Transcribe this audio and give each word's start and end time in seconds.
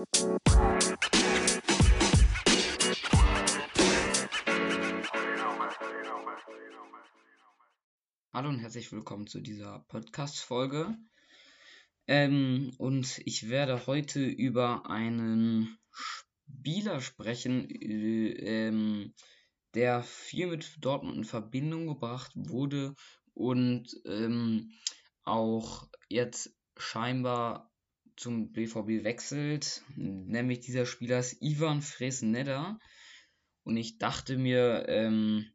Hallo 0.00 0.06
und 8.48 8.60
herzlich 8.60 8.90
willkommen 8.92 9.26
zu 9.26 9.40
dieser 9.40 9.84
Podcast-Folge. 9.88 10.96
Ähm, 12.06 12.72
und 12.78 13.20
ich 13.26 13.50
werde 13.50 13.86
heute 13.86 14.24
über 14.24 14.88
einen 14.88 15.78
Spieler 15.90 17.02
sprechen, 17.02 17.68
äh, 17.68 18.68
ähm, 18.68 19.12
der 19.74 20.02
viel 20.02 20.46
mit 20.46 20.82
Dortmund 20.82 21.18
in 21.18 21.24
Verbindung 21.24 21.86
gebracht 21.86 22.32
wurde 22.34 22.94
und 23.34 24.00
ähm, 24.06 24.72
auch 25.24 25.90
jetzt 26.08 26.56
scheinbar 26.78 27.69
zum 28.20 28.52
BVB 28.52 29.02
wechselt. 29.02 29.82
Nämlich 29.96 30.60
dieser 30.60 30.84
Spieler 30.84 31.18
ist 31.18 31.40
Ivan 31.40 31.80
Fresneda. 31.80 32.78
Und 33.64 33.76
ich 33.76 33.98
dachte 33.98 34.36
mir, 34.36 34.84
ähm, 34.88 35.46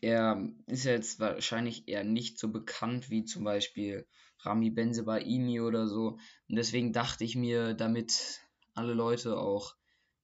er 0.00 0.48
ist 0.66 0.84
jetzt 0.84 1.18
wahrscheinlich 1.20 1.88
eher 1.88 2.04
nicht 2.04 2.38
so 2.38 2.50
bekannt 2.50 3.10
wie 3.10 3.24
zum 3.24 3.44
Beispiel 3.44 4.06
Rami 4.40 4.70
Benzebaini 4.70 5.60
oder 5.60 5.86
so. 5.88 6.18
Und 6.48 6.56
deswegen 6.56 6.92
dachte 6.92 7.24
ich 7.24 7.36
mir, 7.36 7.74
damit 7.74 8.40
alle 8.74 8.94
Leute 8.94 9.38
auch 9.38 9.74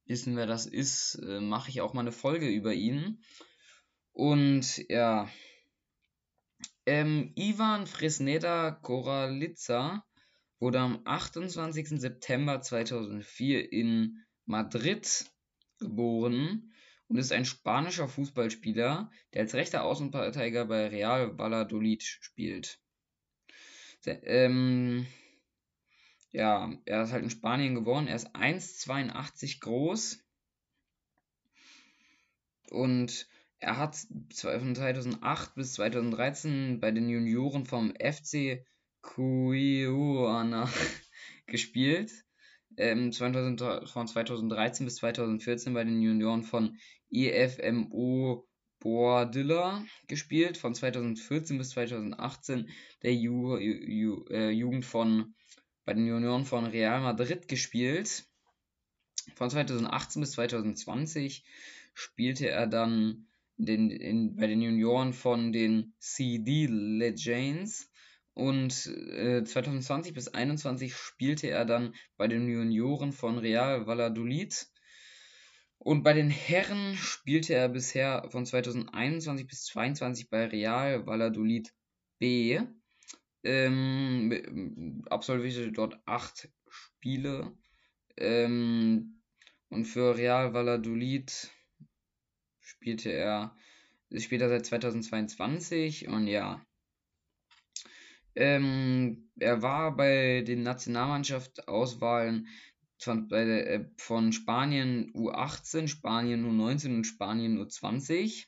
wissen, 0.06 0.36
wer 0.36 0.46
das 0.46 0.66
ist, 0.66 1.16
äh, 1.16 1.40
mache 1.40 1.70
ich 1.70 1.80
auch 1.80 1.92
mal 1.92 2.02
eine 2.02 2.12
Folge 2.12 2.48
über 2.48 2.72
ihn. 2.72 3.20
Und 4.12 4.88
ja, 4.88 5.28
ähm, 6.86 7.32
Ivan 7.34 7.86
Fresneda 7.86 8.70
Koralica 8.70 10.04
wurde 10.58 10.80
am 10.80 11.00
28. 11.04 12.00
September 12.00 12.60
2004 12.60 13.72
in 13.72 14.24
Madrid 14.44 15.26
geboren 15.78 16.72
und 17.08 17.18
ist 17.18 17.32
ein 17.32 17.44
spanischer 17.44 18.08
Fußballspieler, 18.08 19.10
der 19.32 19.42
als 19.42 19.54
rechter 19.54 19.84
Außenverteidiger 19.84 20.64
bei 20.66 20.88
Real 20.88 21.38
Valladolid 21.38 22.02
spielt. 22.02 22.80
Ähm, 24.06 25.06
ja, 26.30 26.72
er 26.84 27.02
ist 27.02 27.12
halt 27.12 27.24
in 27.24 27.30
Spanien 27.30 27.74
geboren. 27.74 28.06
Er 28.06 28.16
ist 28.16 28.34
1,82 28.34 29.60
groß. 29.60 30.22
Und 32.70 33.28
er 33.58 33.78
hat 33.78 33.96
von 33.96 34.74
2008 34.74 35.54
bis 35.54 35.74
2013 35.74 36.80
bei 36.80 36.90
den 36.90 37.08
Junioren 37.08 37.64
vom 37.64 37.94
FC 37.96 38.64
Cuiuana 39.06 40.68
gespielt. 41.46 42.12
Ähm, 42.76 43.12
2000, 43.12 43.88
von 43.88 44.06
2013 44.06 44.84
bis 44.84 44.96
2014 44.96 45.72
bei 45.72 45.84
den 45.84 46.02
Junioren 46.02 46.42
von 46.42 46.76
EFMO 47.10 48.46
Boadilla 48.80 49.84
gespielt. 50.08 50.58
Von 50.58 50.74
2014 50.74 51.56
bis 51.56 51.70
2018 51.70 52.68
der 53.02 53.14
Ju 53.14 53.56
Ju 53.56 54.26
äh, 54.28 54.50
Jugend 54.50 54.84
von 54.84 55.34
bei 55.84 55.94
den 55.94 56.06
Junioren 56.06 56.44
von 56.44 56.66
Real 56.66 57.00
Madrid 57.00 57.48
gespielt. 57.48 58.26
Von 59.34 59.50
2018 59.50 60.20
bis 60.20 60.32
2020 60.32 61.44
spielte 61.94 62.48
er 62.48 62.66
dann 62.66 63.28
den, 63.56 63.90
in, 63.90 64.36
bei 64.36 64.46
den 64.46 64.60
Junioren 64.60 65.12
von 65.12 65.52
den 65.52 65.94
CD 65.98 66.66
Legends 66.66 67.90
und 68.36 68.86
äh, 68.86 69.44
2020 69.44 70.12
bis 70.12 70.26
2021 70.26 70.94
spielte 70.94 71.48
er 71.48 71.64
dann 71.64 71.94
bei 72.18 72.28
den 72.28 72.46
Junioren 72.46 73.12
von 73.12 73.38
Real 73.38 73.86
Valladolid. 73.86 74.66
Und 75.78 76.02
bei 76.02 76.12
den 76.12 76.28
Herren 76.28 76.96
spielte 76.96 77.54
er 77.54 77.70
bisher 77.70 78.28
von 78.28 78.44
2021 78.44 79.46
bis 79.46 79.64
2022 79.64 80.28
bei 80.28 80.44
Real 80.44 81.06
Valladolid 81.06 81.72
B. 82.18 82.60
Ähm, 83.42 85.02
absolvierte 85.08 85.72
dort 85.72 85.98
acht 86.04 86.50
Spiele. 86.68 87.56
Ähm, 88.18 89.22
und 89.70 89.86
für 89.86 90.14
Real 90.14 90.52
Valladolid 90.52 91.50
spielte 92.60 93.12
er, 93.12 93.56
spielt 94.14 94.42
er 94.42 94.50
seit 94.50 94.66
2022 94.66 96.08
und 96.08 96.26
ja. 96.26 96.62
Ähm, 98.36 99.30
er 99.38 99.62
war 99.62 99.96
bei 99.96 100.42
den 100.46 100.62
Nationalmannschaft-Auswahlen 100.62 102.48
von, 102.98 103.30
äh, 103.30 103.86
von 103.96 104.32
Spanien 104.32 105.12
U18, 105.14 105.88
Spanien 105.88 106.44
U19 106.44 106.96
und 106.96 107.04
Spanien 107.04 107.58
U20. 107.58 108.46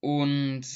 Und 0.00 0.66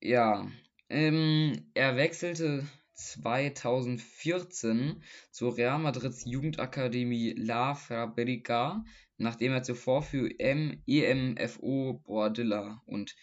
ja, 0.00 0.50
ähm, 0.88 1.70
er 1.74 1.96
wechselte 1.96 2.66
2014 2.94 5.02
zur 5.30 5.56
Real 5.56 5.78
Madrids 5.78 6.24
Jugendakademie 6.24 7.32
La 7.32 7.74
Fabrica, 7.74 8.84
nachdem 9.18 9.52
er 9.52 9.62
zuvor 9.62 10.02
für 10.02 10.30
M 10.38 10.82
EMFO 10.86 12.00
Bordilla 12.04 12.82
und 12.86 13.14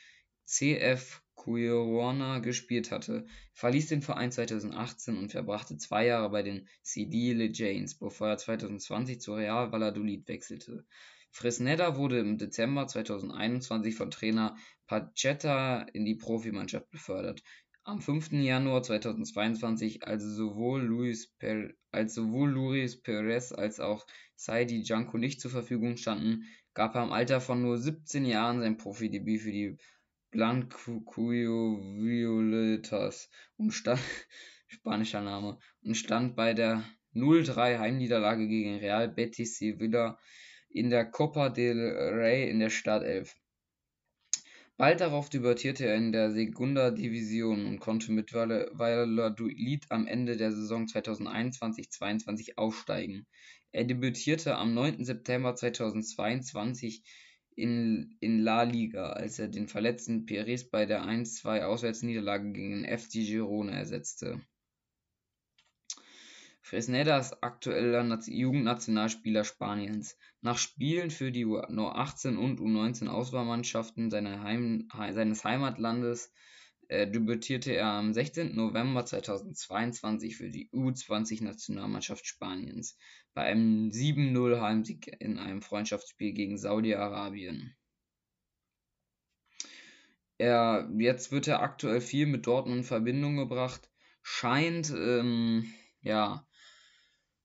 CF 0.46 1.22
Cuiruana 1.40 2.40
gespielt 2.40 2.92
hatte, 2.92 3.26
verließ 3.54 3.88
den 3.88 4.02
Verein 4.02 4.32
2018 4.32 5.18
und 5.18 5.32
verbrachte 5.32 5.78
zwei 5.78 6.06
Jahre 6.06 6.30
bei 6.30 6.44
den 6.44 6.68
CD 6.82 7.32
Legends, 7.34 7.96
bevor 7.96 8.28
er 8.28 8.38
2020 8.38 9.22
zu 9.22 9.34
Real 9.34 9.72
Valladolid 9.72 10.28
wechselte. 10.28 10.86
Fresneda 11.32 11.96
wurde 11.96 12.20
im 12.20 12.38
Dezember 12.38 12.88
2021 12.88 13.96
von 13.96 14.12
Trainer 14.12 14.58
Pacheta 14.86 15.84
in 15.94 16.04
die 16.04 16.16
Profimannschaft 16.16 16.90
befördert. 16.90 17.42
Am 17.84 18.02
5. 18.02 18.34
Januar 18.34 18.84
2022, 18.84 20.06
also 20.06 20.30
sowohl 20.30 20.82
Luis, 20.82 21.28
per 21.40 21.72
als 21.92 22.16
sowohl 22.16 22.50
Luis 22.50 23.02
Perez 23.02 23.52
als 23.54 23.80
auch 23.80 24.06
Saidi 24.36 24.82
Janko 24.82 25.18
nicht 25.18 25.40
zur 25.40 25.52
Verfügung 25.52 25.96
standen, 25.96 26.44
gab 26.74 26.96
er 26.96 27.04
im 27.04 27.12
Alter 27.12 27.40
von 27.40 27.62
nur 27.62 27.78
17 27.78 28.26
Jahren 28.26 28.60
sein 28.60 28.78
Profidebüt 28.78 29.42
für 29.42 29.52
die 29.52 29.78
Blanco 30.32 31.04
Violetas 31.98 33.30
und 33.58 33.72
stand, 33.72 34.00
spanischer 34.68 35.22
Name, 35.22 35.58
und 35.84 35.96
stand 35.96 36.36
bei 36.36 36.54
der 36.54 36.84
0-3 37.16 37.80
Heimniederlage 37.80 38.48
gegen 38.48 38.78
Real 38.78 39.10
Betis 39.10 39.58
Sevilla 39.58 40.20
in 40.70 40.90
der 40.90 41.06
Copa 41.06 41.50
del 41.50 41.80
Rey 41.80 42.50
in 42.50 42.60
der 42.60 42.70
Startelf. 42.70 43.36
Bald 44.78 45.02
darauf 45.02 45.30
debütierte 45.30 45.88
er 45.88 45.96
in 45.96 46.12
der 46.14 46.32
Segunda 46.32 46.92
Division 46.92 47.66
und 47.66 47.80
konnte 47.80 48.14
mit 48.14 48.32
Valladolid 48.32 49.86
am 49.90 50.08
Ende 50.08 50.38
der 50.38 50.54
Saison 50.54 50.86
2021-22 50.86 52.56
aufsteigen. 52.56 53.28
Er 53.72 53.84
debütierte 53.84 54.56
am 54.56 54.74
9. 54.74 55.04
September 55.04 55.54
2022 55.54 57.04
in, 57.60 58.16
in 58.20 58.40
La 58.40 58.64
Liga, 58.64 59.12
als 59.12 59.40
er 59.40 59.48
den 59.48 59.68
verletzten 59.68 60.26
Perez 60.26 60.64
bei 60.64 60.86
der 60.86 61.04
1-2 61.04 61.64
Auswärtsniederlage 61.64 62.52
gegen 62.52 62.84
den 62.84 62.98
FC 62.98 63.14
Girona 63.26 63.74
ersetzte. 63.74 64.42
Fresneda 66.62 67.18
ist 67.18 67.44
aktueller 67.44 68.20
Jugendnationalspieler 68.26 69.44
Spaniens. 69.44 70.18
Nach 70.42 70.58
Spielen 70.58 71.10
für 71.10 71.32
die 71.32 71.46
U18 71.46 72.38
und 72.38 72.60
U19 72.60 73.08
Auswahlmannschaften 73.08 74.12
Heim, 74.44 74.88
seines 75.12 75.44
Heimatlandes 75.44 76.32
äh, 76.90 77.10
debütierte 77.10 77.72
er 77.72 77.86
am 77.86 78.14
16. 78.14 78.56
November 78.56 79.06
2022 79.06 80.36
für 80.36 80.50
die 80.50 80.70
U20-Nationalmannschaft 80.72 82.26
Spaniens 82.26 82.98
bei 83.34 83.44
einem 83.44 83.90
7-0 83.90 84.60
Heimsieg 84.60 85.16
in 85.20 85.38
einem 85.38 85.62
Freundschaftsspiel 85.62 86.34
gegen 86.34 86.58
Saudi-Arabien. 86.58 87.76
Jetzt 90.40 91.34
wird 91.34 91.48
er 91.48 91.62
aktuell 91.62 92.00
viel 92.00 92.26
mit 92.26 92.48
Dortmund 92.48 92.78
in 92.78 92.84
Verbindung 92.86 93.36
gebracht. 93.36 93.92
Scheint, 94.22 94.90
ähm, 94.90 95.70
ja, 96.02 96.48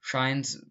scheint 0.01 0.65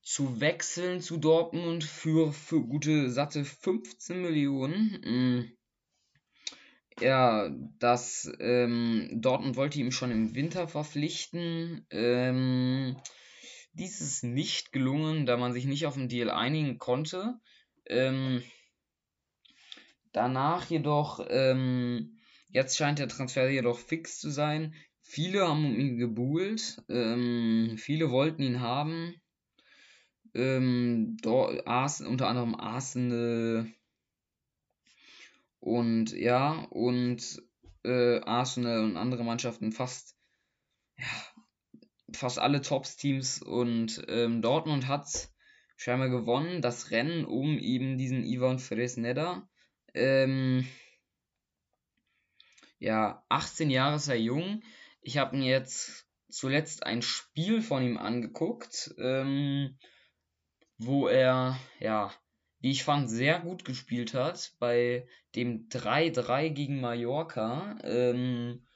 zu 0.00 0.40
wechseln 0.40 1.00
zu 1.00 1.16
Dortmund 1.16 1.82
für, 1.82 2.32
für 2.32 2.60
gute 2.60 3.10
satte 3.10 3.44
15 3.44 4.22
Millionen. 4.22 5.52
Ja, 6.98 7.48
das 7.78 8.30
ähm, 8.40 9.08
Dortmund 9.12 9.56
wollte 9.56 9.78
ihm 9.78 9.92
schon 9.92 10.10
im 10.10 10.34
Winter 10.34 10.68
verpflichten. 10.68 11.86
Ähm, 11.90 12.96
dies 13.72 14.00
ist 14.00 14.24
nicht 14.24 14.72
gelungen, 14.72 15.24
da 15.24 15.36
man 15.36 15.52
sich 15.52 15.64
nicht 15.64 15.86
auf 15.86 15.94
den 15.94 16.08
Deal 16.08 16.30
einigen 16.30 16.78
konnte. 16.78 17.38
Ähm, 17.86 18.42
danach 20.12 20.68
jedoch, 20.68 21.24
ähm, 21.30 22.18
jetzt 22.48 22.76
scheint 22.76 22.98
der 22.98 23.08
Transfer 23.08 23.48
jedoch 23.48 23.78
fix 23.78 24.18
zu 24.18 24.30
sein. 24.30 24.74
viele 25.02 25.48
haben 25.48 25.64
um 25.64 25.74
ihn 25.74 25.98
gebuhlt, 25.98 26.82
ähm, 26.88 27.76
viele 27.78 28.10
wollten 28.10 28.42
ihn 28.42 28.60
haben. 28.60 29.14
Ähm, 30.34 31.16
dort, 31.22 31.66
Ars, 31.66 32.00
unter 32.00 32.28
anderem 32.28 32.54
Arsenal 32.54 33.66
und 35.60 36.12
ja, 36.12 36.66
und 36.70 37.42
äh, 37.84 38.20
Arsenal 38.20 38.84
und 38.84 38.96
andere 38.96 39.24
Mannschaften 39.24 39.72
fast, 39.72 40.16
ja, 40.96 41.06
fast 42.12 42.38
alle 42.38 42.60
Tops-Teams 42.62 43.42
und 43.42 44.02
ähm, 44.08 44.42
Dortmund 44.42 44.88
hat 44.88 45.28
scheinbar 45.76 46.08
gewonnen, 46.08 46.60
das 46.60 46.90
Rennen 46.90 47.24
um 47.24 47.58
eben 47.58 47.96
diesen 47.96 48.24
Ivan 48.24 48.58
Fresneda. 48.58 49.48
Ähm, 49.94 50.66
ja, 52.78 53.24
18 53.28 53.70
Jahre 53.70 53.96
ist 53.96 54.08
er 54.08 54.18
jung. 54.18 54.62
Ich 55.02 55.18
habe 55.18 55.36
mir 55.36 55.50
jetzt 55.50 56.06
zuletzt 56.28 56.84
ein 56.84 57.02
Spiel 57.02 57.62
von 57.62 57.82
ihm 57.82 57.98
angeguckt, 57.98 58.94
ähm, 58.98 59.78
wo 60.78 61.08
er, 61.08 61.58
ja, 61.78 62.12
wie 62.60 62.70
ich 62.70 62.84
fand, 62.84 63.10
sehr 63.10 63.40
gut 63.40 63.64
gespielt 63.64 64.14
hat 64.14 64.52
bei 64.58 65.06
dem 65.34 65.68
3-3 65.68 66.50
gegen 66.50 66.80
Mallorca. 66.80 67.78
Ähm, 67.82 68.66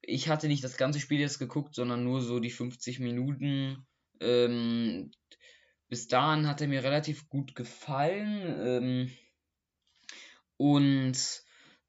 ich 0.00 0.28
hatte 0.28 0.48
nicht 0.48 0.64
das 0.64 0.76
ganze 0.76 1.00
Spiel 1.00 1.20
jetzt 1.20 1.38
geguckt, 1.38 1.74
sondern 1.74 2.04
nur 2.04 2.20
so 2.20 2.40
die 2.40 2.50
50 2.50 3.00
Minuten. 3.00 3.86
Ähm, 4.20 5.10
bis 5.88 6.08
dahin 6.08 6.48
hat 6.48 6.60
er 6.60 6.68
mir 6.68 6.82
relativ 6.82 7.28
gut 7.28 7.54
gefallen. 7.54 8.54
Ähm, 8.58 9.10
und 10.56 11.42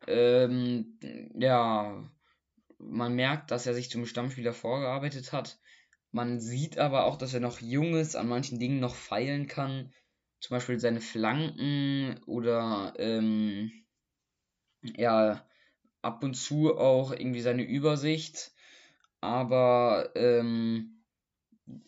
ähm, 0.08 1.00
ja, 1.40 2.04
man 2.78 3.16
merkt, 3.16 3.52
dass 3.52 3.66
er 3.66 3.74
sich 3.74 3.90
zum 3.90 4.06
Stammspieler 4.06 4.54
vorgearbeitet 4.54 5.32
hat. 5.32 5.60
Man 6.12 6.40
sieht 6.40 6.78
aber 6.78 7.06
auch, 7.06 7.18
dass 7.18 7.34
er 7.34 7.40
noch 7.40 7.62
jung 7.62 7.96
ist, 7.96 8.16
an 8.16 8.28
manchen 8.28 8.60
Dingen 8.60 8.80
noch 8.80 8.96
feilen 8.96 9.48
kann. 9.48 9.92
Zum 10.40 10.56
Beispiel 10.56 10.80
seine 10.80 11.02
Flanken 11.02 12.22
oder 12.26 12.94
ähm, 12.98 13.72
ja, 14.98 15.46
ab 16.02 16.24
und 16.24 16.36
zu 16.36 16.78
auch 16.78 17.12
irgendwie 17.12 17.42
seine 17.42 17.64
Übersicht. 17.64 18.52
Aber 19.22 20.12
ähm, 20.16 21.04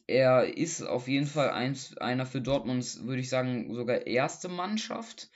er 0.07 0.57
ist 0.57 0.81
auf 0.81 1.07
jeden 1.07 1.27
Fall 1.27 1.51
eins, 1.51 1.97
einer 1.97 2.25
für 2.25 2.41
Dortmunds, 2.41 3.03
würde 3.03 3.21
ich 3.21 3.29
sagen, 3.29 3.73
sogar 3.75 4.07
erste 4.07 4.49
Mannschaft. 4.49 5.29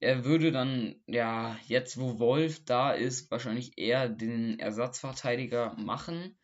Er 0.00 0.24
würde 0.24 0.52
dann, 0.52 0.96
ja, 1.06 1.58
jetzt 1.66 1.98
wo 1.98 2.18
Wolf 2.18 2.64
da 2.64 2.92
ist, 2.92 3.30
wahrscheinlich 3.30 3.78
eher 3.78 4.08
den 4.08 4.58
Ersatzverteidiger 4.58 5.74
machen. 5.76 6.38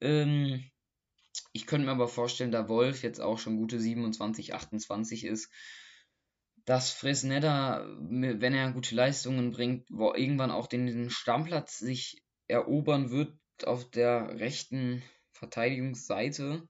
Ähm, 0.00 0.64
ich 1.52 1.66
könnte 1.66 1.86
mir 1.86 1.92
aber 1.92 2.08
vorstellen, 2.08 2.52
da 2.52 2.68
Wolf 2.68 3.02
jetzt 3.02 3.20
auch 3.20 3.38
schon 3.38 3.56
gute 3.56 3.80
27, 3.80 4.54
28 4.54 5.24
ist, 5.24 5.50
dass 6.64 6.90
Fresneda, 6.90 7.86
wenn 7.98 8.54
er 8.54 8.72
gute 8.72 8.94
Leistungen 8.94 9.52
bringt, 9.52 9.88
irgendwann 9.90 10.50
auch 10.50 10.66
den 10.66 11.10
Stammplatz 11.10 11.78
sich 11.78 12.22
erobern 12.48 13.10
wird 13.10 13.38
auf 13.64 13.88
der 13.90 14.38
rechten 14.40 15.02
Verteidigungsseite. 15.30 16.68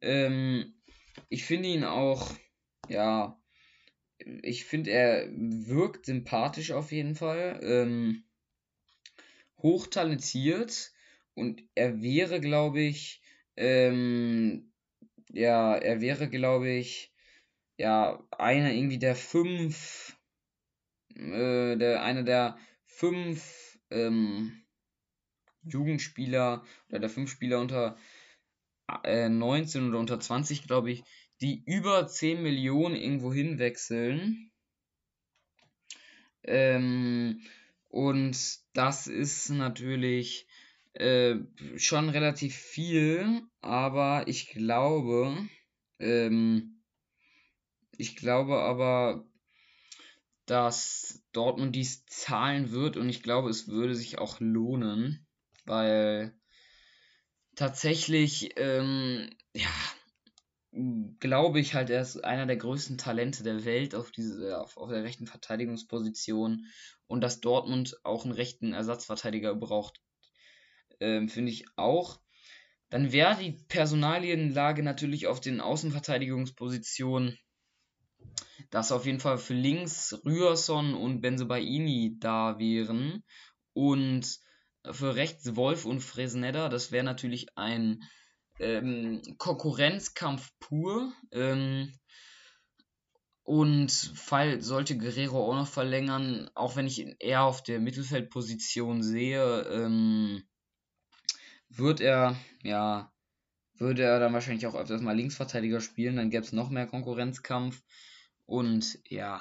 Ähm, 0.00 0.74
ich 1.28 1.44
finde 1.44 1.68
ihn 1.68 1.84
auch, 1.84 2.30
ja, 2.88 3.40
ich 4.18 4.64
finde, 4.64 4.90
er 4.90 5.28
wirkt 5.30 6.06
sympathisch 6.06 6.72
auf 6.72 6.90
jeden 6.92 7.14
Fall. 7.14 7.60
Ähm, 7.62 8.24
hochtalentiert 9.58 10.92
und 11.34 11.62
er 11.74 12.02
wäre, 12.02 12.40
glaube 12.40 12.80
ich, 12.80 13.22
ähm, 13.58 14.72
ja, 15.30 15.76
er 15.76 16.00
wäre, 16.00 16.28
glaube 16.28 16.70
ich, 16.70 17.12
ja, 17.76 18.22
einer 18.30 18.72
irgendwie 18.72 18.98
der 18.98 19.16
fünf, 19.16 20.16
äh, 21.16 21.76
der, 21.76 22.02
einer 22.02 22.22
der 22.22 22.56
fünf 22.86 23.78
ähm, 23.90 24.64
Jugendspieler 25.62 26.64
oder 26.88 26.98
der 27.00 27.10
fünf 27.10 27.30
Spieler 27.30 27.60
unter 27.60 27.98
äh, 29.04 29.28
19 29.28 29.88
oder 29.88 29.98
unter 29.98 30.20
20, 30.20 30.66
glaube 30.66 30.92
ich, 30.92 31.02
die 31.40 31.62
über 31.66 32.06
10 32.06 32.42
Millionen 32.42 32.96
irgendwo 32.96 33.32
hinwechseln. 33.32 34.52
Ähm, 36.44 37.42
und 37.88 38.58
das 38.72 39.08
ist 39.08 39.50
natürlich 39.50 40.47
äh, 40.98 41.36
schon 41.76 42.08
relativ 42.08 42.54
viel, 42.56 43.42
aber 43.60 44.24
ich 44.26 44.48
glaube, 44.48 45.48
ähm, 45.98 46.82
ich 47.96 48.16
glaube 48.16 48.58
aber, 48.58 49.24
dass 50.46 51.22
Dortmund 51.32 51.76
dies 51.76 52.04
zahlen 52.06 52.72
wird 52.72 52.96
und 52.96 53.08
ich 53.08 53.22
glaube, 53.22 53.50
es 53.50 53.68
würde 53.68 53.94
sich 53.94 54.18
auch 54.18 54.40
lohnen, 54.40 55.26
weil 55.66 56.34
tatsächlich, 57.54 58.54
ähm, 58.56 59.30
ja, 59.54 59.70
glaube 61.20 61.60
ich 61.60 61.74
halt, 61.74 61.90
er 61.90 62.02
ist 62.02 62.24
einer 62.24 62.46
der 62.46 62.56
größten 62.56 62.98
Talente 62.98 63.42
der 63.42 63.64
Welt 63.64 63.94
auf, 63.94 64.10
diese, 64.10 64.60
auf, 64.60 64.76
auf 64.76 64.90
der 64.90 65.02
rechten 65.02 65.26
Verteidigungsposition 65.26 66.66
und 67.06 67.20
dass 67.20 67.40
Dortmund 67.40 67.98
auch 68.04 68.24
einen 68.24 68.34
rechten 68.34 68.72
Ersatzverteidiger 68.72 69.54
braucht, 69.54 70.00
ähm, 71.00 71.28
finde 71.28 71.52
ich 71.52 71.64
auch. 71.76 72.20
Dann 72.90 73.12
wäre 73.12 73.36
die 73.36 73.52
Personalienlage 73.68 74.82
natürlich 74.82 75.26
auf 75.26 75.40
den 75.40 75.60
Außenverteidigungspositionen, 75.60 77.38
dass 78.70 78.92
auf 78.92 79.04
jeden 79.04 79.20
Fall 79.20 79.38
für 79.38 79.54
links 79.54 80.18
Rührson 80.24 80.94
und 80.94 81.20
Benzebaini 81.20 82.16
da 82.18 82.58
wären 82.58 83.22
und 83.74 84.38
für 84.90 85.16
rechts 85.16 85.54
Wolf 85.54 85.84
und 85.84 86.00
Fresneda. 86.00 86.68
Das 86.68 86.90
wäre 86.90 87.04
natürlich 87.04 87.56
ein 87.56 88.02
ähm, 88.58 89.22
Konkurrenzkampf 89.36 90.50
pur. 90.58 91.12
Ähm, 91.30 91.92
und 93.48 93.90
fall 93.90 94.60
sollte 94.60 94.98
Guerrero 94.98 95.50
auch 95.50 95.54
noch 95.54 95.68
verlängern, 95.68 96.50
auch 96.54 96.76
wenn 96.76 96.86
ich 96.86 96.98
ihn 96.98 97.16
eher 97.18 97.44
auf 97.44 97.62
der 97.62 97.80
Mittelfeldposition 97.80 99.02
sehe, 99.02 99.62
ähm, 99.62 100.42
wird 101.68 102.00
er, 102.00 102.36
ja, 102.62 103.12
würde 103.74 104.02
er 104.02 104.18
dann 104.18 104.32
wahrscheinlich 104.32 104.66
auch 104.66 104.74
öfters 104.74 105.02
mal 105.02 105.16
Linksverteidiger 105.16 105.80
spielen, 105.80 106.16
dann 106.16 106.30
gäbe 106.30 106.44
es 106.44 106.52
noch 106.52 106.70
mehr 106.70 106.86
Konkurrenzkampf. 106.86 107.82
Und 108.46 108.98
ja, 109.08 109.40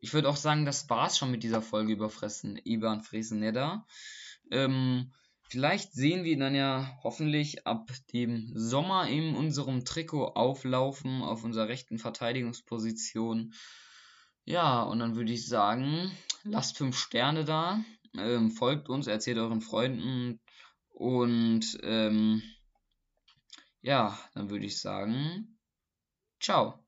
ich 0.00 0.12
würde 0.12 0.28
auch 0.28 0.36
sagen, 0.36 0.64
das 0.64 0.88
war's 0.90 1.18
schon 1.18 1.30
mit 1.30 1.42
dieser 1.42 1.62
Folge 1.62 1.92
über 1.92 2.10
Fressen, 2.10 2.60
Iban 2.64 3.02
Freseneda. 3.02 3.86
Ähm, 4.50 5.12
Vielleicht 5.48 5.92
sehen 5.92 6.24
wir 6.24 6.32
ihn 6.32 6.40
dann 6.40 6.56
ja 6.56 6.98
hoffentlich 7.04 7.68
ab 7.68 7.88
dem 8.12 8.50
Sommer 8.54 9.06
in 9.06 9.36
unserem 9.36 9.84
Trikot 9.84 10.32
auflaufen 10.34 11.22
auf 11.22 11.44
unserer 11.44 11.68
rechten 11.68 11.98
Verteidigungsposition. 11.98 13.54
Ja, 14.44 14.82
und 14.82 14.98
dann 14.98 15.14
würde 15.14 15.32
ich 15.32 15.46
sagen, 15.46 16.10
lasst 16.42 16.76
fünf 16.76 16.98
Sterne 16.98 17.44
da, 17.44 17.84
ähm, 18.18 18.50
folgt 18.50 18.88
uns, 18.88 19.06
erzählt 19.06 19.38
euren 19.38 19.60
Freunden 19.60 20.40
und 20.96 21.78
ähm, 21.82 22.42
ja, 23.82 24.18
dann 24.34 24.48
würde 24.48 24.64
ich 24.64 24.80
sagen, 24.80 25.58
ciao. 26.40 26.82